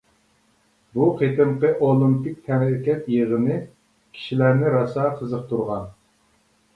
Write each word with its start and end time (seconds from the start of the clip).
بۇ 0.95 1.09
قېتىمقى 1.17 1.69
ئولىمپىك 1.87 2.39
تەنھەرىكەت 2.47 3.11
يىغىنى 3.15 3.57
كىشىلەرنى 4.15 4.73
راسا 4.77 5.05
قىزىقتۇرغان. 5.21 5.85